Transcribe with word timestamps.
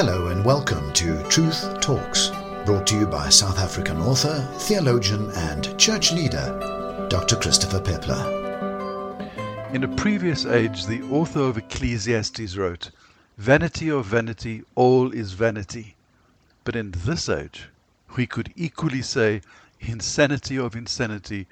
Hello 0.00 0.28
and 0.28 0.44
welcome 0.44 0.92
to 0.92 1.20
Truth 1.24 1.80
Talks, 1.80 2.28
brought 2.64 2.86
to 2.86 2.96
you 2.96 3.04
by 3.04 3.28
South 3.30 3.58
African 3.58 3.96
author, 4.00 4.48
theologian, 4.58 5.28
and 5.32 5.76
church 5.76 6.12
leader, 6.12 7.08
Dr. 7.10 7.34
Christopher 7.34 7.80
Peppler. 7.80 8.24
In 9.74 9.82
a 9.82 9.96
previous 9.96 10.46
age, 10.46 10.86
the 10.86 11.02
author 11.10 11.40
of 11.40 11.58
Ecclesiastes 11.58 12.56
wrote, 12.56 12.92
Vanity 13.38 13.90
of 13.90 14.06
vanity, 14.06 14.62
all 14.76 15.10
is 15.10 15.32
vanity. 15.32 15.96
But 16.62 16.76
in 16.76 16.94
this 16.98 17.28
age, 17.28 17.68
we 18.16 18.24
could 18.24 18.52
equally 18.54 19.02
say, 19.02 19.40
Insanity 19.80 20.58
of 20.58 20.76
insanity, 20.76 21.48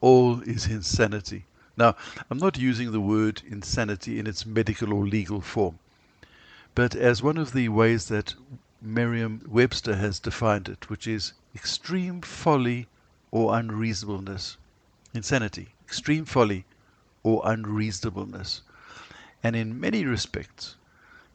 all 0.00 0.40
is 0.40 0.64
insanity. 0.64 1.44
Now, 1.76 1.96
I'm 2.30 2.38
not 2.38 2.58
using 2.58 2.92
the 2.92 3.00
word 3.02 3.42
insanity 3.46 4.18
in 4.18 4.26
its 4.26 4.46
medical 4.46 4.94
or 4.94 5.06
legal 5.06 5.42
form, 5.42 5.78
but 6.74 6.94
as 6.94 7.22
one 7.22 7.36
of 7.36 7.52
the 7.52 7.68
ways 7.68 8.06
that 8.06 8.34
Merriam 8.80 9.42
Webster 9.46 9.96
has 9.96 10.20
defined 10.20 10.68
it, 10.68 10.88
which 10.88 11.06
is 11.06 11.32
extreme 11.54 12.22
folly 12.22 12.86
or 13.30 13.56
unreasonableness. 13.58 14.56
Insanity, 15.12 15.74
extreme 15.84 16.24
folly 16.24 16.64
or 17.22 17.42
unreasonableness. 17.44 18.62
And 19.42 19.56
in 19.56 19.80
many 19.80 20.04
respects, 20.04 20.76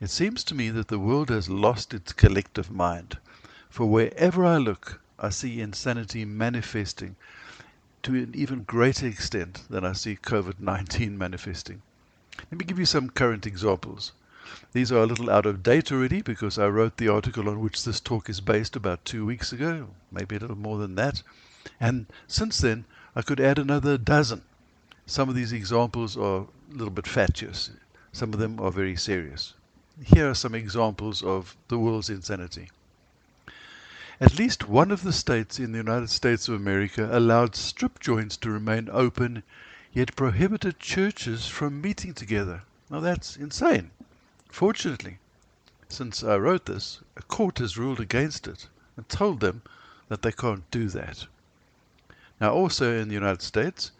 it 0.01 0.09
seems 0.09 0.43
to 0.45 0.55
me 0.55 0.69
that 0.69 0.87
the 0.87 0.99
world 0.99 1.29
has 1.29 1.49
lost 1.49 1.93
its 1.93 2.13
collective 2.13 2.71
mind. 2.71 3.17
For 3.69 3.85
wherever 3.85 4.45
I 4.45 4.57
look, 4.57 5.01
I 5.19 5.29
see 5.29 5.61
insanity 5.61 6.25
manifesting 6.25 7.15
to 8.03 8.15
an 8.15 8.31
even 8.33 8.63
greater 8.63 9.07
extent 9.07 9.63
than 9.69 9.83
I 9.83 9.93
see 9.93 10.15
COVID 10.15 10.59
19 10.59 11.17
manifesting. 11.17 11.81
Let 12.51 12.59
me 12.59 12.65
give 12.65 12.79
you 12.79 12.85
some 12.85 13.09
current 13.09 13.45
examples. 13.45 14.13
These 14.73 14.91
are 14.91 14.99
a 14.99 15.07
little 15.07 15.31
out 15.31 15.47
of 15.47 15.63
date 15.63 15.91
already 15.91 16.21
because 16.21 16.59
I 16.59 16.67
wrote 16.67 16.97
the 16.97 17.07
article 17.07 17.49
on 17.49 17.61
which 17.61 17.83
this 17.83 17.99
talk 17.99 18.29
is 18.29 18.41
based 18.41 18.75
about 18.75 19.03
two 19.03 19.25
weeks 19.25 19.51
ago, 19.51 19.87
maybe 20.11 20.35
a 20.35 20.39
little 20.39 20.55
more 20.55 20.77
than 20.77 20.93
that. 20.95 21.23
And 21.79 22.05
since 22.27 22.59
then, 22.59 22.85
I 23.15 23.23
could 23.23 23.39
add 23.39 23.57
another 23.57 23.97
dozen. 23.97 24.43
Some 25.07 25.29
of 25.29 25.35
these 25.35 25.51
examples 25.51 26.15
are 26.15 26.41
a 26.41 26.47
little 26.69 26.93
bit 26.93 27.07
fatuous, 27.07 27.71
some 28.11 28.33
of 28.33 28.39
them 28.39 28.59
are 28.59 28.71
very 28.71 28.95
serious. 28.95 29.55
Here 30.03 30.29
are 30.29 30.35
some 30.35 30.53
examples 30.53 31.23
of 31.23 31.57
the 31.67 31.79
world's 31.79 32.11
insanity. 32.11 32.69
At 34.21 34.37
least 34.37 34.69
one 34.69 34.91
of 34.91 35.01
the 35.01 35.11
states 35.11 35.57
in 35.57 35.71
the 35.71 35.79
United 35.79 36.09
States 36.09 36.47
of 36.47 36.53
America 36.53 37.09
allowed 37.11 37.55
strip 37.55 37.99
joints 37.99 38.37
to 38.37 38.51
remain 38.51 38.89
open, 38.91 39.41
yet 39.91 40.15
prohibited 40.15 40.79
churches 40.79 41.47
from 41.47 41.81
meeting 41.81 42.13
together. 42.13 42.61
Now 42.91 42.99
that's 42.99 43.35
insane. 43.35 43.89
Fortunately, 44.55 45.17
since 45.89 46.23
I 46.23 46.37
wrote 46.37 46.65
this, 46.65 47.01
a 47.17 47.21
court 47.23 47.57
has 47.57 47.77
ruled 47.77 47.99
against 47.99 48.47
it 48.47 48.69
and 48.95 49.09
told 49.09 49.41
them 49.41 49.63
that 50.07 50.21
they 50.21 50.31
can't 50.31 50.63
do 50.71 50.87
that. 50.87 51.27
Now, 52.39 52.53
also 52.53 52.97
in 52.97 53.09
the 53.09 53.15
United 53.15 53.41
States, 53.41 53.91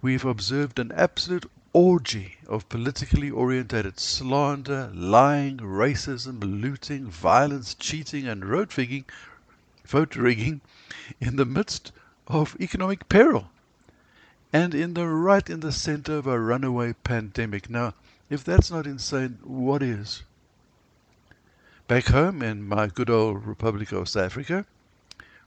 we've 0.00 0.24
observed 0.24 0.78
an 0.78 0.92
absolute 0.92 1.50
orgy 1.72 2.36
of 2.46 2.68
politically 2.68 3.32
orientated 3.32 3.98
slander, 3.98 4.92
lying, 4.94 5.56
racism, 5.56 6.38
looting, 6.40 7.10
violence, 7.10 7.74
cheating, 7.74 8.28
and 8.28 8.44
road 8.44 8.72
figging 8.72 9.06
vote 9.84 10.14
rigging 10.14 10.60
in 11.20 11.34
the 11.34 11.44
midst 11.44 11.90
of 12.28 12.56
economic 12.60 13.08
peril 13.08 13.50
and 14.52 14.72
in 14.72 14.94
the 14.94 15.08
right 15.08 15.50
in 15.50 15.58
the 15.58 15.72
center 15.72 16.14
of 16.16 16.28
a 16.28 16.38
runaway 16.38 16.92
pandemic. 17.02 17.68
Now, 17.68 17.94
if 18.30 18.44
that's 18.44 18.70
not 18.70 18.86
insane, 18.86 19.38
what 19.42 19.82
is? 19.82 20.22
Back 21.88 22.06
home 22.06 22.42
in 22.42 22.62
my 22.62 22.86
good 22.86 23.10
old 23.10 23.44
Republic 23.44 23.90
of 23.90 24.08
South 24.08 24.26
Africa, 24.26 24.64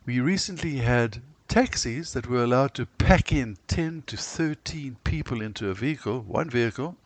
we 0.05 0.19
recently 0.19 0.75
had 0.77 1.21
taxis 1.47 2.11
that 2.11 2.27
were 2.27 2.43
allowed 2.43 2.73
to 2.73 2.85
pack 2.85 3.31
in 3.31 3.57
10 3.67 4.03
to 4.07 4.17
13 4.17 4.97
people 5.05 5.41
into 5.41 5.69
a 5.69 5.73
vehicle, 5.73 6.21
one 6.21 6.49
vehicle, 6.49 6.97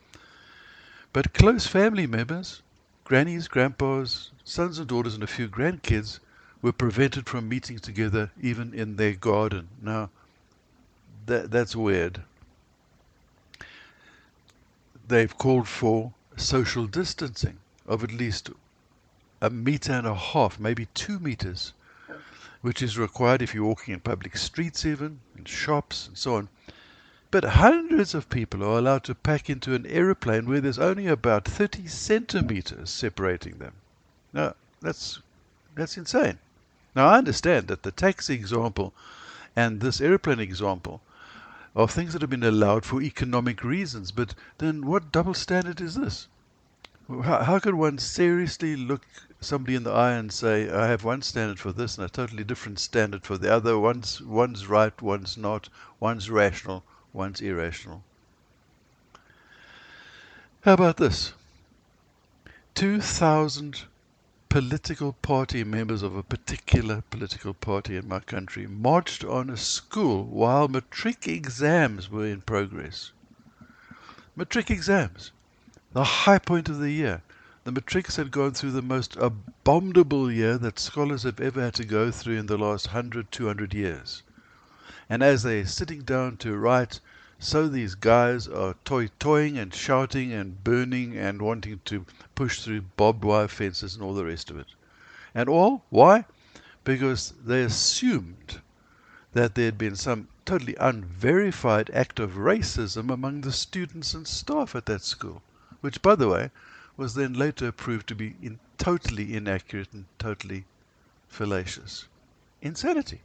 but 1.13 1.33
close 1.33 1.67
family 1.67 2.07
members, 2.07 2.63
grannies, 3.03 3.47
grandpas, 3.47 4.31
sons 4.43 4.79
and 4.79 4.87
daughters, 4.87 5.13
and 5.13 5.23
a 5.23 5.27
few 5.27 5.47
grandkids 5.47 6.19
were 6.63 6.71
prevented 6.71 7.27
from 7.27 7.47
meeting 7.47 7.77
together 7.77 8.31
even 8.41 8.73
in 8.73 8.95
their 8.95 9.13
garden. 9.13 9.67
Now, 9.81 10.09
that, 11.27 11.51
that's 11.51 11.75
weird. 11.75 12.21
They've 15.07 15.37
called 15.37 15.67
for 15.67 16.13
social 16.35 16.85
distancing 16.85 17.59
of 17.85 18.03
at 18.03 18.11
least 18.11 18.49
a 19.39 19.49
meter 19.49 19.93
and 19.93 20.05
a 20.05 20.13
half, 20.13 20.59
maybe 20.59 20.87
two 20.93 21.19
meters, 21.19 21.73
which 22.61 22.81
is 22.81 22.97
required 22.97 23.41
if 23.41 23.53
you're 23.53 23.65
walking 23.65 23.93
in 23.93 24.01
public 24.01 24.35
streets, 24.35 24.85
even 24.85 25.21
in 25.37 25.45
shops 25.45 26.07
and 26.07 26.17
so 26.17 26.35
on. 26.35 26.49
But 27.31 27.43
hundreds 27.43 28.13
of 28.13 28.29
people 28.29 28.63
are 28.63 28.77
allowed 28.77 29.03
to 29.05 29.15
pack 29.15 29.49
into 29.49 29.73
an 29.73 29.85
aeroplane 29.85 30.45
where 30.45 30.61
there's 30.61 30.79
only 30.79 31.07
about 31.07 31.45
30 31.45 31.87
centimeters 31.87 32.89
separating 32.89 33.59
them. 33.59 33.73
Now, 34.33 34.55
that's 34.81 35.19
that's 35.75 35.97
insane. 35.97 36.39
Now, 36.95 37.07
I 37.07 37.17
understand 37.17 37.67
that 37.67 37.83
the 37.83 37.91
taxi 37.91 38.33
example 38.33 38.93
and 39.55 39.79
this 39.79 40.01
airplane 40.01 40.39
example 40.39 41.01
are 41.77 41.87
things 41.87 42.13
that 42.13 42.23
have 42.23 42.31
been 42.31 42.43
allowed 42.43 42.83
for 42.83 43.03
economic 43.03 43.63
reasons, 43.63 44.11
but 44.11 44.33
then 44.57 44.83
what 44.87 45.11
double 45.11 45.35
standard 45.35 45.79
is 45.79 45.93
this? 45.93 46.27
How, 47.07 47.43
how 47.43 47.59
could 47.59 47.75
one 47.75 47.99
seriously 47.99 48.75
look 48.75 49.05
somebody 49.39 49.75
in 49.75 49.83
the 49.83 49.91
eye 49.91 50.13
and 50.13 50.33
say, 50.33 50.71
I 50.71 50.87
have 50.87 51.03
one 51.03 51.21
standard 51.21 51.59
for 51.59 51.71
this 51.71 51.95
and 51.95 52.03
a 52.03 52.09
totally 52.09 52.43
different 52.43 52.79
standard 52.79 53.23
for 53.23 53.37
the 53.37 53.53
other? 53.53 53.77
One's, 53.77 54.19
one's 54.21 54.65
right, 54.65 54.99
one's 55.03 55.37
not, 55.37 55.69
one's 55.99 56.31
rational, 56.31 56.83
one's 57.13 57.41
irrational. 57.41 58.03
How 60.61 60.73
about 60.73 60.97
this? 60.97 61.33
2,000 62.73 63.83
political 64.49 65.13
party 65.13 65.63
members 65.63 66.01
of 66.01 66.15
a 66.15 66.23
particular 66.23 67.03
political 67.09 67.53
party 67.53 67.97
in 67.97 68.07
my 68.07 68.19
country 68.19 68.65
marched 68.65 69.23
on 69.23 69.49
a 69.49 69.57
school 69.57 70.23
while 70.23 70.67
matric 70.67 71.27
exams 71.27 72.09
were 72.09 72.25
in 72.25 72.41
progress. 72.41 73.11
Matric 74.35 74.71
exams, 74.71 75.31
the 75.91 76.03
high 76.03 76.39
point 76.39 76.69
of 76.69 76.79
the 76.79 76.91
year. 76.91 77.21
The 77.65 77.73
matrics 77.73 78.15
had 78.15 78.31
gone 78.31 78.53
through 78.53 78.71
the 78.71 78.81
most 78.81 79.17
abominable 79.17 80.31
year 80.31 80.57
that 80.59 80.79
scholars 80.79 81.23
have 81.23 81.41
ever 81.41 81.61
had 81.61 81.73
to 81.73 81.83
go 81.83 82.11
through 82.11 82.37
in 82.37 82.45
the 82.45 82.57
last 82.57 82.87
100, 82.87 83.29
200 83.29 83.73
years. 83.73 84.23
And 85.09 85.21
as 85.21 85.43
they're 85.43 85.65
sitting 85.65 86.03
down 86.03 86.37
to 86.37 86.55
write 86.55 87.01
so 87.39 87.67
these 87.67 87.93
guys 87.93 88.47
are 88.47 88.75
toy 88.83 89.09
toying 89.19 89.57
and 89.57 89.73
shouting 89.73 90.33
and 90.33 90.63
burning 90.63 91.15
and 91.15 91.41
wanting 91.41 91.79
to 91.85 92.05
push 92.33 92.61
through 92.61 92.81
barbed 92.81 93.23
wire 93.23 93.47
fences 93.47 93.93
and 93.93 94.03
all 94.03 94.15
the 94.15 94.25
rest 94.25 94.49
of 94.49 94.57
it. 94.57 94.67
And 95.35 95.47
all 95.47 95.83
why? 95.89 96.25
Because 96.83 97.33
they 97.45 97.61
assumed 97.61 98.61
that 99.33 99.53
there 99.53 99.65
had 99.65 99.77
been 99.77 99.95
some 99.95 100.27
totally 100.45 100.75
unverified 100.79 101.91
act 101.91 102.19
of 102.19 102.31
racism 102.31 103.11
among 103.11 103.41
the 103.41 103.51
students 103.51 104.13
and 104.13 104.27
staff 104.27 104.75
at 104.75 104.87
that 104.87 105.03
school, 105.03 105.43
which, 105.81 106.01
by 106.01 106.15
the 106.15 106.27
way, 106.27 106.49
was 106.95 107.13
then 107.13 107.33
later 107.33 107.71
proved 107.71 108.07
to 108.07 108.15
be 108.15 108.35
in 108.41 108.59
totally 108.79 109.35
inaccurate 109.35 109.93
and 109.93 110.05
totally 110.17 110.65
fallacious. 111.27 112.07
Insanity. 112.61 113.21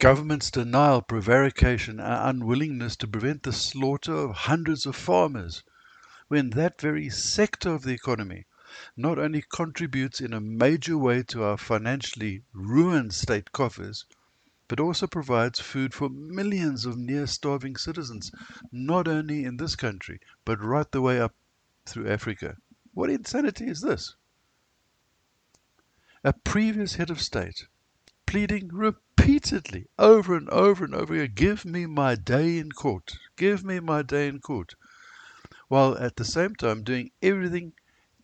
Government's 0.00 0.50
denial, 0.50 1.02
prevarication, 1.02 2.00
and 2.00 2.40
unwillingness 2.40 2.96
to 2.96 3.06
prevent 3.06 3.42
the 3.42 3.52
slaughter 3.52 4.14
of 4.14 4.30
hundreds 4.34 4.86
of 4.86 4.96
farmers, 4.96 5.62
when 6.28 6.48
that 6.50 6.80
very 6.80 7.10
sector 7.10 7.74
of 7.74 7.82
the 7.82 7.92
economy 7.92 8.46
not 8.96 9.18
only 9.18 9.42
contributes 9.42 10.22
in 10.22 10.32
a 10.32 10.40
major 10.40 10.96
way 10.96 11.22
to 11.24 11.42
our 11.44 11.58
financially 11.58 12.42
ruined 12.54 13.12
state 13.12 13.52
coffers, 13.52 14.06
but 14.68 14.80
also 14.80 15.06
provides 15.06 15.60
food 15.60 15.92
for 15.92 16.08
millions 16.08 16.86
of 16.86 16.96
near 16.96 17.26
starving 17.26 17.76
citizens, 17.76 18.32
not 18.72 19.06
only 19.06 19.44
in 19.44 19.58
this 19.58 19.76
country, 19.76 20.18
but 20.46 20.64
right 20.64 20.90
the 20.92 21.02
way 21.02 21.20
up 21.20 21.34
through 21.84 22.08
Africa. 22.08 22.56
What 22.94 23.10
insanity 23.10 23.66
is 23.66 23.82
this? 23.82 24.16
A 26.24 26.32
previous 26.32 26.94
head 26.94 27.10
of 27.10 27.20
state 27.20 27.66
pleading 28.30 28.70
repeatedly, 28.72 29.88
over 29.98 30.36
and 30.36 30.48
over 30.50 30.84
and 30.84 30.94
over 30.94 31.14
again, 31.14 31.32
give 31.34 31.64
me 31.64 31.84
my 31.84 32.14
day 32.14 32.58
in 32.58 32.70
court, 32.70 33.18
give 33.36 33.64
me 33.64 33.80
my 33.80 34.02
day 34.02 34.28
in 34.28 34.38
court, 34.38 34.76
while 35.66 35.98
at 35.98 36.14
the 36.14 36.24
same 36.24 36.54
time 36.54 36.84
doing 36.84 37.10
everything 37.20 37.72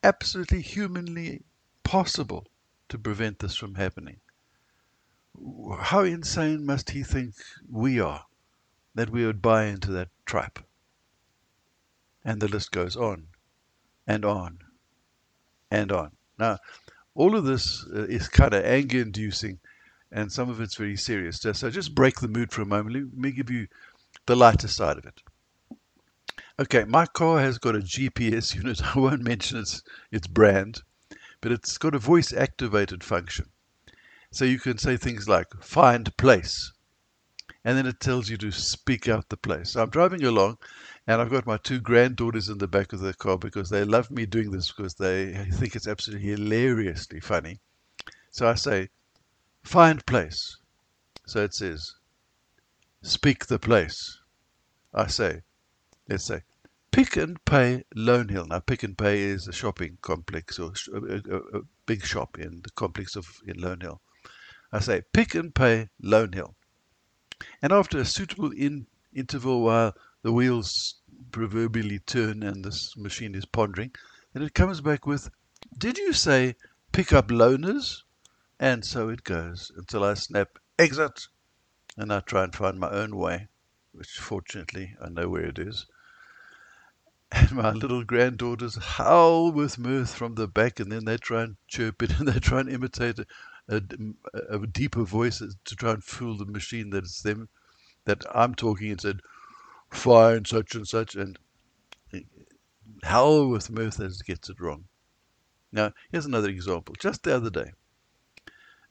absolutely 0.05 0.61
humanly 0.61 1.43
possible 1.83 2.47
to 2.89 2.97
prevent 2.97 3.41
this 3.41 3.57
from 3.57 3.75
happening. 3.75 4.21
How 5.81 6.05
insane 6.05 6.65
must 6.65 6.91
he 6.91 7.03
think 7.03 7.35
we 7.69 7.99
are 7.99 8.25
that 8.95 9.11
we 9.11 9.27
would 9.27 9.43
buy 9.43 9.65
into 9.65 9.91
that 9.91 10.11
trap? 10.25 10.61
And 12.25 12.41
the 12.41 12.47
list 12.47 12.71
goes 12.71 12.97
on 12.97 13.27
and 14.07 14.25
on 14.25 14.61
and 15.69 15.91
on. 15.91 16.13
Now, 16.39 16.59
all 17.17 17.35
of 17.35 17.43
this 17.43 17.85
uh, 17.93 18.05
is 18.05 18.29
kind 18.29 18.55
of 18.55 18.65
anger 18.65 19.01
inducing 19.01 19.59
and 20.17 20.33
some 20.33 20.49
of 20.49 20.63
it's 20.63 20.77
very 20.77 20.97
serious. 20.97 21.43
So 21.43 21.69
just 21.69 21.95
break 21.95 22.21
the 22.21 22.27
mood 22.27 22.51
for 22.51 22.63
a 22.63 22.67
moment. 22.67 22.97
Let 22.97 23.13
me 23.13 23.33
give 23.33 23.51
you 23.51 23.69
the 24.25 24.35
lighter 24.35 24.67
side 24.67 24.97
of 24.97 25.05
it. 25.05 25.21
Okay, 26.59 26.85
my 26.85 27.05
car 27.05 27.41
has 27.41 27.59
got 27.59 27.77
a 27.77 27.81
GPS 27.81 28.55
unit. 28.63 28.97
I 28.97 28.99
won't 28.99 29.21
mention 29.21 29.59
its, 29.59 29.83
its 30.11 30.27
brand, 30.27 30.83
but 31.43 31.53
it's 31.53 31.77
got 31.77 31.95
a 31.95 31.99
voice 31.99 32.33
activated 32.33 33.05
function. 33.05 33.51
So 34.31 34.47
you 34.47 34.59
can 34.59 34.79
say 34.79 34.97
things 34.97 35.29
like 35.29 35.49
find 35.61 36.17
place, 36.17 36.73
and 37.63 37.77
then 37.77 37.87
it 37.87 38.01
tells 38.01 38.31
you 38.31 38.39
to 38.39 38.51
speak 38.51 39.11
out 39.11 39.29
the 39.29 39.37
place. 39.37 39.73
So 39.73 39.83
I'm 39.83 39.91
driving 39.91 40.25
along, 40.25 40.57
and 41.07 41.21
I've 41.21 41.31
got 41.31 41.47
my 41.47 41.59
two 41.59 41.79
granddaughters 41.79 42.49
in 42.49 42.57
the 42.57 42.67
back 42.67 42.95
of 42.95 43.01
the 43.01 43.13
car 43.13 43.37
because 43.37 43.69
they 43.69 43.85
love 43.85 44.11
me 44.11 44.25
doing 44.25 44.51
this 44.51 44.73
because 44.73 44.95
they 44.95 45.35
think 45.53 45.77
it's 45.77 45.87
absolutely 45.87 46.31
hilariously 46.31 47.21
funny. 47.21 47.61
So 48.31 48.49
I 48.49 48.55
say, 48.55 48.89
find 49.67 50.05
place. 50.07 50.57
So 51.27 51.43
it 51.43 51.55
says, 51.55 51.95
speak 53.03 53.47
the 53.47 53.59
place. 53.59 54.19
I 54.95 55.09
say, 55.09 55.43
let's 56.09 56.25
say, 56.25 56.43
Pick 56.93 57.17
n 57.17 57.37
Pay 57.45 57.85
Lone 57.95 58.29
Hill. 58.29 58.47
Now, 58.47 58.61
Pick 58.61 58.85
n 58.85 58.95
Pay 58.95 59.23
is 59.23 59.49
a 59.49 59.53
shopping 59.53 59.99
complex 60.01 60.59
or 60.59 60.73
a, 60.95 61.61
big 61.85 62.05
shop 62.05 62.39
in 62.39 62.63
the 62.63 62.71
complex 62.71 63.17
of 63.17 63.27
in 63.47 63.61
Lone 63.61 63.81
Hill. 63.81 64.01
I 64.73 64.81
say, 64.81 65.03
Pick 65.13 65.35
n 65.35 65.51
Pay 65.51 65.89
Lone 66.01 66.33
Hill. 66.33 66.55
And 67.61 67.73
after 67.73 67.99
a 67.99 68.05
suitable 68.05 68.53
in, 68.53 68.87
interval 69.13 69.63
while 69.63 69.95
the 70.23 70.33
wheels 70.33 70.95
proverbially 71.33 71.99
turn 71.99 72.43
and 72.43 72.65
this 72.65 72.97
machine 72.97 73.35
is 73.35 73.45
pondering, 73.45 73.93
then 74.33 74.43
it 74.43 74.55
comes 74.55 74.81
back 74.81 75.07
with, 75.07 75.29
Did 75.77 75.99
you 75.99 76.13
say 76.13 76.57
pick 76.93 77.13
up 77.13 77.29
loaners? 77.29 78.03
And 78.59 78.85
so 78.85 79.09
it 79.11 79.25
goes 79.25 79.71
until 79.77 80.03
I 80.05 80.15
snap 80.15 80.59
exit 80.79 81.29
and 81.97 82.13
I 82.13 82.21
try 82.21 82.45
and 82.45 82.55
find 82.55 82.79
my 82.79 82.91
own 82.91 83.17
way, 83.17 83.49
which 83.93 84.19
fortunately 84.19 84.97
I 85.01 85.09
know 85.09 85.29
where 85.29 85.45
it 85.45 85.59
is. 85.59 85.87
And 87.33 87.53
my 87.53 87.73
little 87.73 88.05
granddaughters 88.05 88.77
howl 88.77 89.51
with 89.53 89.79
mirth 89.79 90.15
from 90.15 90.37
the 90.37 90.47
back, 90.47 90.79
and 90.81 90.93
then 90.93 91.05
they 91.05 91.17
try 91.17 91.43
and 91.43 91.57
chirp 91.67 92.03
it 92.03 92.13
and 92.19 92.29
they 92.29 92.39
try 92.39 92.61
and 92.61 92.71
imitate 92.71 93.19
a, 93.19 93.27
a, 93.69 93.83
a 94.49 94.67
deeper 94.67 95.03
voice 95.03 95.39
to 95.41 95.77
try 95.77 95.93
and 95.93 96.05
fool 96.05 96.37
the 96.37 96.47
machine 96.47 96.91
that 96.91 97.05
it's 97.05 97.23
them, 97.23 97.49
that 98.05 98.25
I'm 98.33 98.55
talking 98.55 98.91
and 98.93 99.01
said, 99.01 99.21
fine, 99.91 100.45
such 100.45 100.75
and 100.75 100.87
such, 100.87 101.15
and 101.17 101.39
howl 103.03 103.49
with 103.49 103.71
mirth 103.71 104.01
as 104.01 104.21
it 104.21 104.27
gets 104.27 104.49
it 104.49 104.61
wrong. 104.61 104.85
Now, 105.73 105.93
here's 106.11 106.27
another 106.27 106.49
example. 106.49 106.95
Just 106.99 107.25
the 107.25 107.35
other 107.37 107.51
day, 107.51 107.73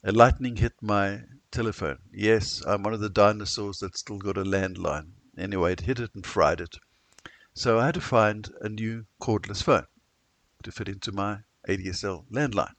a 0.08 0.12
lightning 0.12 0.56
hit 0.56 0.74
my 0.84 1.24
telephone. 1.50 1.98
Yes, 2.14 2.62
I'm 2.68 2.84
one 2.84 2.94
of 2.94 3.00
the 3.00 3.10
dinosaurs 3.10 3.80
that's 3.80 4.02
still 4.02 4.20
got 4.20 4.38
a 4.38 4.44
landline. 4.44 5.14
Anyway, 5.36 5.72
it 5.72 5.82
hit 5.82 6.00
it 6.00 6.12
and 6.14 6.24
fried 6.24 6.62
it. 6.62 6.76
So 7.56 7.80
I 7.80 7.88
had 7.88 7.96
to 7.96 8.02
find 8.02 8.48
a 8.62 8.70
new 8.70 9.08
cordless 9.20 9.64
phone 9.64 9.88
to 10.62 10.72
fit 10.72 10.90
into 10.90 11.12
my 11.12 11.40
ADSL 11.68 12.26
landline. 12.32 12.76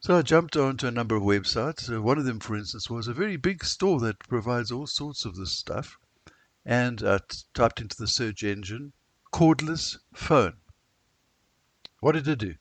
So 0.00 0.18
I 0.18 0.22
jumped 0.22 0.56
onto 0.56 0.88
a 0.88 0.90
number 0.90 1.14
of 1.14 1.22
websites. 1.22 1.94
Uh, 1.94 2.02
one 2.02 2.18
of 2.18 2.24
them, 2.24 2.40
for 2.40 2.56
instance, 2.56 2.90
was 2.90 3.06
a 3.06 3.14
very 3.14 3.36
big 3.36 3.64
store 3.64 4.00
that 4.00 4.18
provides 4.28 4.72
all 4.72 4.88
sorts 4.88 5.24
of 5.24 5.36
this 5.36 5.52
stuff 5.52 5.96
and 6.64 7.04
I 7.04 7.20
typed 7.54 7.80
into 7.80 7.96
the 7.96 8.08
search 8.08 8.42
engine 8.42 8.94
cordless 9.32 9.96
phone. 10.12 10.56
What 12.00 12.12
did 12.12 12.26
it 12.26 12.40
do? 12.40 12.56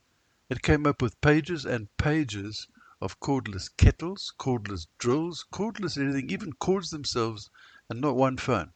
It 0.52 0.62
came 0.62 0.86
up 0.86 1.02
with 1.02 1.20
pages 1.22 1.66
and 1.66 1.88
pages 1.98 2.68
of 3.06 3.20
cordless 3.20 3.70
kettles, 3.78 4.34
cordless 4.40 4.88
drills, 4.98 5.46
cordless 5.54 5.96
anything, 5.96 6.30
even 6.32 6.52
cords 6.54 6.90
themselves, 6.90 7.52
and 7.88 8.02
not 8.02 8.16
one 8.16 8.36
phone. 8.36 8.74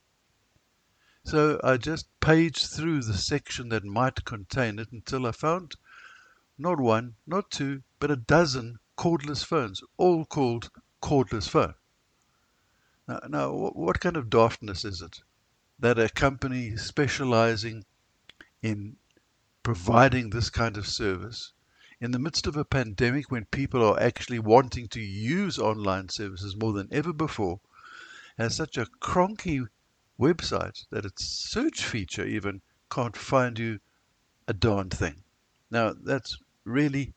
So 1.25 1.59
I 1.63 1.77
just 1.77 2.07
paged 2.19 2.67
through 2.67 3.01
the 3.01 3.17
section 3.17 3.69
that 3.69 3.83
might 3.83 4.23
contain 4.25 4.79
it 4.79 4.91
until 4.91 5.25
I 5.25 5.31
found 5.31 5.75
not 6.57 6.79
one, 6.79 7.15
not 7.25 7.49
two, 7.49 7.81
but 7.99 8.11
a 8.11 8.15
dozen 8.15 8.77
cordless 8.97 9.43
phones, 9.43 9.81
all 9.97 10.25
called 10.25 10.69
cordless 11.01 11.49
phone. 11.49 11.73
Now, 13.07 13.19
now, 13.27 13.51
what 13.51 13.99
kind 13.99 14.15
of 14.15 14.29
daftness 14.29 14.85
is 14.85 15.01
it 15.01 15.21
that 15.79 15.97
a 15.97 16.09
company 16.09 16.75
specializing 16.77 17.85
in 18.61 18.97
providing 19.63 20.29
this 20.29 20.49
kind 20.49 20.77
of 20.77 20.85
service 20.85 21.53
in 22.01 22.11
the 22.11 22.19
midst 22.19 22.47
of 22.47 22.55
a 22.55 22.63
pandemic 22.63 23.29
when 23.29 23.45
people 23.45 23.83
are 23.83 23.99
actually 23.99 24.39
wanting 24.39 24.87
to 24.87 25.01
use 25.01 25.59
online 25.59 26.07
services 26.07 26.55
more 26.55 26.71
than 26.71 26.87
ever 26.91 27.11
before 27.11 27.59
has 28.37 28.55
such 28.55 28.77
a 28.77 28.85
cronky 29.01 29.67
website 30.17 30.87
that 30.89 31.05
its 31.05 31.25
search 31.25 31.83
feature 31.83 32.25
even 32.25 32.61
can't 32.89 33.17
find 33.17 33.59
you 33.59 33.79
a 34.47 34.53
darn 34.53 34.89
thing. 34.89 35.23
Now, 35.69 35.93
that's 35.93 36.37
really 36.63 37.13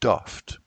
daft. 0.00 0.58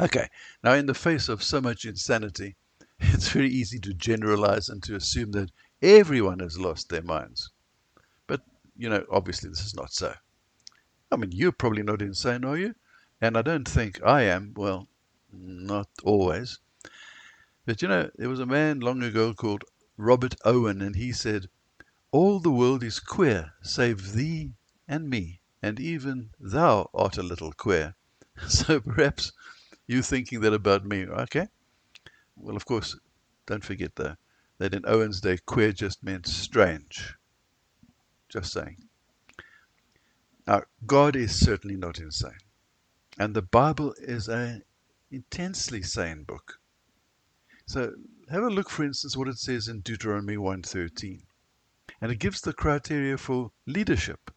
Okay, 0.00 0.28
now 0.62 0.72
in 0.72 0.86
the 0.86 0.94
face 0.94 1.28
of 1.28 1.42
so 1.42 1.60
much 1.60 1.84
insanity, 1.84 2.56
it's 2.98 3.28
very 3.28 3.50
easy 3.50 3.78
to 3.80 3.94
generalize 3.94 4.68
and 4.68 4.82
to 4.82 4.96
assume 4.96 5.32
that 5.32 5.50
everyone 5.82 6.40
has 6.40 6.58
lost 6.58 6.88
their 6.88 7.02
minds. 7.02 7.50
But, 8.26 8.40
you 8.76 8.88
know, 8.88 9.04
obviously 9.10 9.50
this 9.50 9.64
is 9.64 9.74
not 9.74 9.92
so. 9.92 10.14
I 11.14 11.16
mean, 11.16 11.30
you're 11.30 11.52
probably 11.52 11.84
not 11.84 12.02
insane, 12.02 12.44
are 12.44 12.58
you? 12.58 12.74
And 13.20 13.38
I 13.38 13.42
don't 13.42 13.68
think 13.68 14.02
I 14.02 14.22
am. 14.22 14.52
Well, 14.56 14.88
not 15.32 15.88
always. 16.02 16.58
But, 17.64 17.80
you 17.82 17.86
know, 17.86 18.10
there 18.16 18.28
was 18.28 18.40
a 18.40 18.46
man 18.46 18.80
long 18.80 19.00
ago 19.00 19.32
called 19.32 19.62
Robert 19.96 20.34
Owen, 20.44 20.82
and 20.82 20.96
he 20.96 21.12
said, 21.12 21.48
All 22.10 22.40
the 22.40 22.50
world 22.50 22.82
is 22.82 22.98
queer, 22.98 23.52
save 23.62 24.14
thee 24.14 24.54
and 24.88 25.08
me, 25.08 25.40
and 25.62 25.78
even 25.78 26.30
thou 26.40 26.90
art 26.92 27.16
a 27.16 27.22
little 27.22 27.52
queer. 27.52 27.94
So 28.48 28.80
perhaps 28.80 29.30
you're 29.86 30.02
thinking 30.02 30.40
that 30.40 30.52
about 30.52 30.84
me, 30.84 31.06
okay? 31.06 31.46
Well, 32.34 32.56
of 32.56 32.64
course, 32.64 32.98
don't 33.46 33.64
forget 33.64 33.94
though 33.94 34.16
that 34.58 34.74
in 34.74 34.84
Owen's 34.84 35.20
day, 35.20 35.38
queer 35.46 35.70
just 35.70 36.02
meant 36.02 36.26
strange. 36.26 37.14
Just 38.28 38.52
saying. 38.52 38.88
Now, 40.46 40.64
God 40.86 41.16
is 41.16 41.38
certainly 41.38 41.76
not 41.76 41.98
insane, 41.98 42.38
and 43.18 43.34
the 43.34 43.42
Bible 43.42 43.94
is 43.98 44.28
an 44.28 44.62
intensely 45.10 45.82
sane 45.82 46.24
book. 46.24 46.60
So 47.66 47.94
have 48.28 48.42
a 48.42 48.50
look, 48.50 48.68
for 48.68 48.84
instance, 48.84 49.16
what 49.16 49.28
it 49.28 49.38
says 49.38 49.68
in 49.68 49.80
Deuteronomy 49.80 50.36
1:13, 50.36 51.22
and 52.00 52.12
it 52.12 52.18
gives 52.18 52.42
the 52.42 52.52
criteria 52.52 53.16
for 53.16 53.52
leadership 53.64 54.30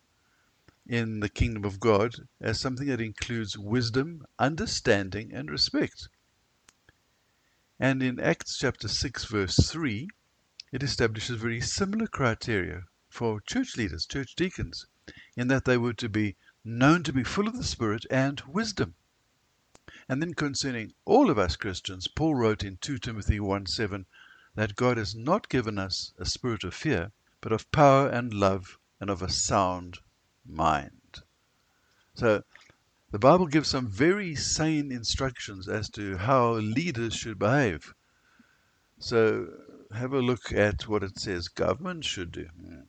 in 0.86 1.20
the 1.20 1.28
kingdom 1.28 1.66
of 1.66 1.82
God 1.82 2.16
as 2.40 2.58
something 2.58 2.88
that 2.88 3.02
includes 3.02 3.58
wisdom, 3.58 4.26
understanding, 4.40 5.34
and 5.34 5.52
respect. 5.52 6.08
And 7.78 8.02
in 8.02 8.18
Acts 8.18 8.58
chapter 8.58 8.88
6, 8.88 9.26
verse 9.26 9.58
3, 9.58 10.08
it 10.72 10.84
establishes 10.84 11.42
very 11.42 11.60
similar 11.60 12.08
criteria 12.08 12.86
for 13.10 13.42
church 13.42 13.76
leaders, 13.76 14.06
church 14.06 14.36
deacons, 14.36 14.88
in 15.38 15.48
that 15.48 15.64
they 15.64 15.78
were 15.78 15.94
to 15.94 16.10
be 16.10 16.36
known 16.66 17.04
to 17.04 17.14
be 17.14 17.24
full 17.24 17.48
of 17.48 17.56
the 17.56 17.64
Spirit 17.64 18.06
and 18.12 18.42
wisdom. 18.42 18.96
And 20.10 20.22
then 20.22 20.34
concerning 20.34 20.94
all 21.06 21.30
of 21.30 21.38
us 21.38 21.56
Christians, 21.56 22.08
Paul 22.08 22.36
wrote 22.36 22.64
in 22.64 22.78
2 22.78 22.98
Timothy 22.98 23.40
1 23.40 23.68
7 23.68 24.06
that 24.56 24.76
God 24.76 24.98
has 24.98 25.16
not 25.16 25.48
given 25.48 25.78
us 25.78 26.12
a 26.18 26.26
spirit 26.26 26.64
of 26.64 26.74
fear, 26.74 27.12
but 27.40 27.52
of 27.52 27.72
power 27.72 28.10
and 28.10 28.34
love 28.34 28.80
and 29.00 29.10
of 29.10 29.22
a 29.22 29.30
sound 29.30 30.00
mind. 30.44 31.22
So 32.16 32.44
the 33.12 33.20
Bible 33.20 33.46
gives 33.46 33.70
some 33.70 33.88
very 33.88 34.34
sane 34.34 34.92
instructions 34.92 35.70
as 35.70 35.90
to 35.92 36.18
how 36.18 36.54
leaders 36.54 37.14
should 37.14 37.38
behave. 37.38 37.94
So 38.98 39.48
have 39.94 40.14
a 40.14 40.20
look 40.20 40.52
at 40.52 40.88
what 40.88 41.04
it 41.04 41.20
says 41.20 41.48
government 41.48 42.04
should 42.04 42.32
do. 42.32 42.46
Hmm. 42.46 42.87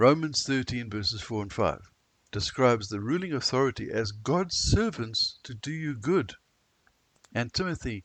Romans 0.00 0.44
13, 0.44 0.88
verses 0.88 1.20
4 1.22 1.42
and 1.42 1.52
5 1.52 1.90
describes 2.30 2.88
the 2.88 3.00
ruling 3.00 3.32
authority 3.32 3.90
as 3.90 4.12
God's 4.12 4.56
servants 4.56 5.40
to 5.42 5.54
do 5.54 5.72
you 5.72 5.96
good. 5.96 6.36
And 7.34 7.52
Timothy 7.52 8.04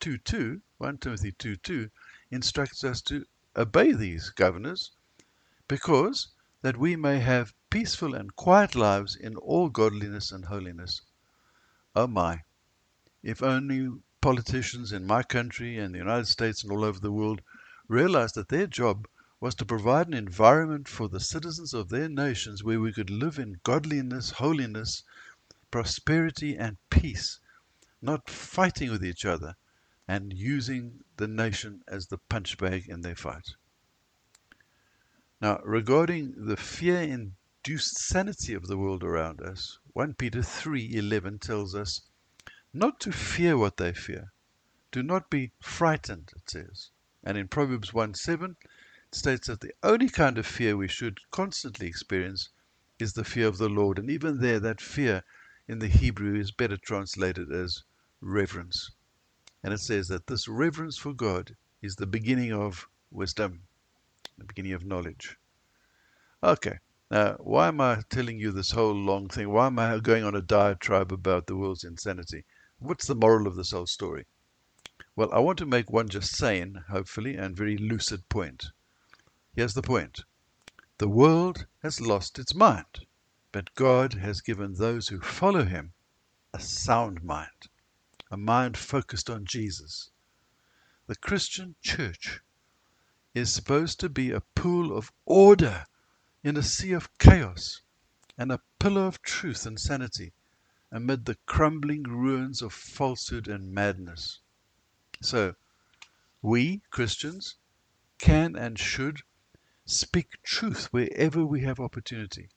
2 0.00 0.16
2, 0.16 0.62
1 0.78 0.96
Timothy 0.96 1.32
2 1.32 1.56
2, 1.56 1.90
instructs 2.30 2.82
us 2.82 3.02
to 3.02 3.26
obey 3.54 3.92
these 3.92 4.30
governors 4.30 4.92
because 5.68 6.28
that 6.62 6.78
we 6.78 6.96
may 6.96 7.18
have 7.18 7.52
peaceful 7.68 8.14
and 8.14 8.34
quiet 8.34 8.74
lives 8.74 9.14
in 9.14 9.36
all 9.36 9.68
godliness 9.68 10.32
and 10.32 10.46
holiness. 10.46 11.02
Oh 11.94 12.06
my, 12.06 12.42
if 13.22 13.42
only 13.42 13.90
politicians 14.22 14.92
in 14.92 15.06
my 15.06 15.22
country 15.22 15.76
and 15.76 15.94
the 15.94 15.98
United 15.98 16.26
States 16.26 16.62
and 16.62 16.72
all 16.72 16.86
over 16.86 17.00
the 17.00 17.12
world 17.12 17.42
realized 17.86 18.34
that 18.36 18.48
their 18.48 18.66
job 18.66 19.06
was 19.40 19.54
to 19.56 19.64
provide 19.64 20.06
an 20.06 20.14
environment 20.14 20.88
for 20.88 21.08
the 21.08 21.20
citizens 21.20 21.74
of 21.74 21.88
their 21.88 22.08
nations 22.08 22.62
where 22.62 22.80
we 22.80 22.92
could 22.92 23.10
live 23.10 23.38
in 23.38 23.60
godliness, 23.64 24.30
holiness, 24.30 25.02
prosperity, 25.70 26.56
and 26.56 26.76
peace, 26.88 27.40
not 28.00 28.30
fighting 28.30 28.90
with 28.90 29.04
each 29.04 29.24
other 29.24 29.56
and 30.06 30.32
using 30.32 31.02
the 31.16 31.26
nation 31.26 31.82
as 31.88 32.06
the 32.06 32.18
punch 32.18 32.58
bag 32.58 32.88
in 32.88 33.00
their 33.00 33.16
fight. 33.16 33.54
Now, 35.40 35.58
regarding 35.64 36.46
the 36.46 36.56
fear 36.56 37.00
induced 37.00 37.98
sanity 37.98 38.54
of 38.54 38.66
the 38.66 38.78
world 38.78 39.02
around 39.02 39.40
us, 39.40 39.78
1 39.92 40.14
Peter 40.14 40.40
3:11 40.42 41.40
tells 41.40 41.74
us 41.74 42.02
not 42.72 43.00
to 43.00 43.12
fear 43.12 43.56
what 43.56 43.78
they 43.78 43.92
fear. 43.92 44.32
Do 44.92 45.02
not 45.02 45.28
be 45.28 45.52
frightened, 45.60 46.32
it 46.36 46.48
says. 46.48 46.90
And 47.22 47.36
in 47.36 47.48
Proverbs 47.48 47.92
1:7 47.92 48.52
it 48.52 48.56
states 49.14 49.46
that 49.46 49.60
the 49.60 49.74
only 49.82 50.08
kind 50.08 50.38
of 50.38 50.46
fear 50.46 50.76
we 50.76 50.88
should 50.88 51.18
constantly 51.30 51.86
experience 51.86 52.48
is 52.98 53.12
the 53.12 53.24
fear 53.24 53.46
of 53.46 53.58
the 53.58 53.68
Lord. 53.68 53.98
And 53.98 54.10
even 54.10 54.40
there, 54.40 54.60
that 54.60 54.80
fear 54.80 55.22
in 55.68 55.78
the 55.78 55.88
Hebrew 55.88 56.38
is 56.38 56.50
better 56.50 56.76
translated 56.76 57.50
as 57.52 57.84
reverence. 58.20 58.90
And 59.62 59.72
it 59.72 59.80
says 59.80 60.08
that 60.08 60.26
this 60.26 60.48
reverence 60.48 60.98
for 60.98 61.12
God 61.12 61.56
is 61.82 61.96
the 61.96 62.06
beginning 62.06 62.52
of 62.52 62.88
wisdom 63.10 63.62
the 64.36 64.44
beginning 64.44 64.72
of 64.72 64.84
knowledge. 64.84 65.38
Okay, 66.42 66.78
now 67.10 67.34
why 67.34 67.68
am 67.68 67.80
I 67.80 68.02
telling 68.10 68.38
you 68.38 68.50
this 68.50 68.72
whole 68.72 68.92
long 68.92 69.28
thing? 69.28 69.50
Why 69.50 69.66
am 69.66 69.78
I 69.78 69.98
going 70.00 70.24
on 70.24 70.34
a 70.34 70.42
diatribe 70.42 71.12
about 71.12 71.46
the 71.46 71.56
world's 71.56 71.84
insanity? 71.84 72.44
What's 72.78 73.06
the 73.06 73.14
moral 73.14 73.46
of 73.46 73.54
this 73.54 73.70
whole 73.70 73.86
story? 73.86 74.26
Well, 75.14 75.32
I 75.32 75.38
want 75.38 75.58
to 75.58 75.66
make 75.66 75.90
one 75.90 76.08
just 76.08 76.34
sane, 76.36 76.84
hopefully, 76.88 77.36
and 77.36 77.56
very 77.56 77.76
lucid 77.76 78.28
point. 78.28 78.72
Here's 79.56 79.74
the 79.74 79.82
point 79.82 80.24
the 80.98 81.08
world 81.08 81.68
has 81.80 82.00
lost 82.00 82.40
its 82.40 82.56
mind, 82.56 83.06
but 83.52 83.72
God 83.76 84.14
has 84.14 84.40
given 84.40 84.74
those 84.74 85.06
who 85.06 85.20
follow 85.20 85.64
Him 85.64 85.92
a 86.52 86.58
sound 86.58 87.22
mind, 87.22 87.68
a 88.32 88.36
mind 88.36 88.76
focused 88.76 89.30
on 89.30 89.44
Jesus. 89.44 90.10
The 91.06 91.14
Christian 91.14 91.76
church 91.80 92.40
is 93.32 93.52
supposed 93.52 94.00
to 94.00 94.08
be 94.08 94.32
a 94.32 94.40
pool 94.40 94.96
of 94.96 95.12
order 95.24 95.86
in 96.42 96.56
a 96.56 96.62
sea 96.62 96.90
of 96.90 97.16
chaos 97.18 97.80
and 98.36 98.50
a 98.50 98.62
pillar 98.80 99.06
of 99.06 99.22
truth 99.22 99.66
and 99.66 99.78
sanity 99.78 100.32
amid 100.90 101.26
the 101.26 101.38
crumbling 101.46 102.02
ruins 102.02 102.60
of 102.60 102.72
falsehood 102.72 103.46
and 103.46 103.72
madness. 103.72 104.40
So, 105.22 105.54
we, 106.42 106.82
Christians, 106.90 107.54
can 108.18 108.56
and 108.56 108.76
should 108.76 109.22
speak 109.86 110.42
truth 110.42 110.92
wherever 110.92 111.44
we 111.44 111.60
have 111.62 111.80
opportunity. 111.80 112.48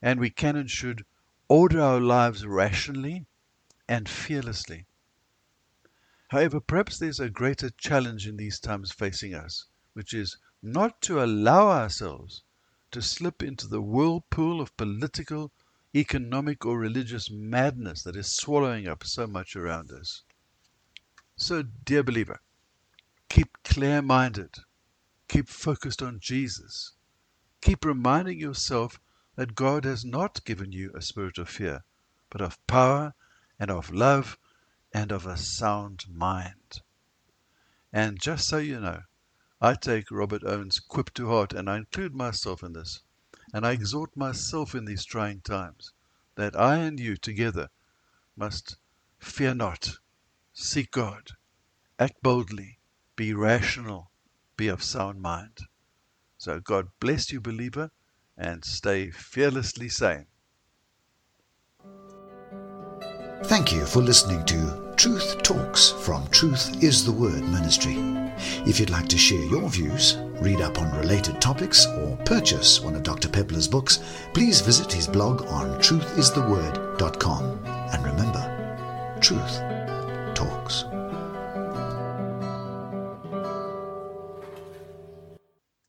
And 0.00 0.20
we 0.20 0.30
can 0.30 0.56
and 0.56 0.70
should 0.70 1.04
order 1.48 1.80
our 1.80 2.00
lives 2.00 2.46
rationally 2.46 3.26
and 3.88 4.08
fearlessly. 4.08 4.86
However, 6.28 6.60
perhaps 6.60 6.98
there's 6.98 7.20
a 7.20 7.30
greater 7.30 7.70
challenge 7.70 8.26
in 8.26 8.36
these 8.36 8.58
times 8.58 8.92
facing 8.92 9.34
us 9.34 9.66
which 9.94 10.14
is 10.14 10.38
not 10.62 11.02
to 11.02 11.22
allow 11.22 11.68
ourselves 11.68 12.42
to 12.90 13.02
slip 13.02 13.42
into 13.42 13.66
the 13.66 13.82
whirlpool 13.82 14.60
of 14.60 14.76
political, 14.76 15.50
economic, 15.94 16.64
or 16.64 16.78
religious 16.78 17.30
madness 17.30 18.02
that 18.02 18.16
is 18.16 18.34
swallowing 18.34 18.88
up 18.88 19.04
so 19.04 19.26
much 19.26 19.54
around 19.54 19.90
us. 19.90 20.22
So, 21.36 21.62
dear 21.62 22.02
believer, 22.02 22.40
keep 23.28 23.50
clear 23.64 24.00
minded, 24.00 24.56
keep 25.32 25.48
focused 25.48 26.02
on 26.02 26.20
Jesus, 26.20 26.92
keep 27.62 27.86
reminding 27.86 28.38
yourself 28.38 29.00
that 29.34 29.54
God 29.54 29.86
has 29.86 30.04
not 30.04 30.44
given 30.44 30.72
you 30.72 30.92
a 30.94 31.00
spirit 31.00 31.38
of 31.38 31.48
fear, 31.48 31.84
but 32.28 32.42
of 32.42 32.58
power 32.66 33.14
and 33.58 33.70
of 33.70 33.90
love 33.90 34.36
and 34.92 35.10
of 35.10 35.24
a 35.24 35.38
sound 35.38 36.04
mind. 36.06 36.82
And 37.94 38.20
just 38.20 38.46
so 38.46 38.58
you 38.58 38.78
know, 38.78 39.04
I 39.58 39.72
take 39.72 40.10
Robert 40.10 40.44
Owen's 40.44 40.78
quip 40.80 41.14
to 41.14 41.28
heart 41.28 41.54
and 41.54 41.70
I 41.70 41.78
include 41.78 42.14
myself 42.14 42.62
in 42.62 42.74
this. 42.74 43.00
And 43.54 43.66
I 43.66 43.72
exhort 43.72 44.14
myself 44.14 44.74
in 44.74 44.84
these 44.84 45.06
trying 45.06 45.40
times 45.40 45.92
that 46.34 46.54
I 46.54 46.76
and 46.76 47.00
you 47.00 47.16
together 47.16 47.70
must 48.36 48.76
fear 49.18 49.54
not, 49.54 49.92
seek 50.52 50.90
God, 50.90 51.30
act 51.98 52.22
boldly, 52.22 52.80
be 53.16 53.32
rational, 53.32 54.11
be 54.62 54.68
of 54.68 54.80
sound 54.80 55.20
mind. 55.20 55.58
So 56.38 56.60
God 56.60 56.86
bless 57.00 57.32
you, 57.32 57.40
believer, 57.40 57.90
and 58.38 58.64
stay 58.64 59.10
fearlessly 59.10 59.88
sane. 59.88 60.26
Thank 63.46 63.72
you 63.72 63.84
for 63.84 64.00
listening 64.00 64.44
to 64.44 64.94
Truth 64.96 65.42
Talks 65.42 65.90
from 65.90 66.28
Truth 66.28 66.80
is 66.80 67.04
the 67.04 67.10
Word 67.10 67.42
Ministry. 67.42 67.96
If 68.64 68.78
you'd 68.78 68.90
like 68.90 69.08
to 69.08 69.18
share 69.18 69.44
your 69.46 69.68
views, 69.68 70.16
read 70.40 70.60
up 70.60 70.80
on 70.80 70.96
related 70.96 71.40
topics, 71.40 71.84
or 71.86 72.16
purchase 72.24 72.80
one 72.80 72.94
of 72.94 73.02
Dr. 73.02 73.28
Peppler's 73.28 73.66
books, 73.66 73.98
please 74.32 74.60
visit 74.60 74.92
his 74.92 75.08
blog 75.08 75.42
on 75.46 75.80
truthistheword.com. 75.80 77.42
And 77.92 78.04
remember, 78.04 79.18
truth 79.20 79.60
talks. 80.36 80.84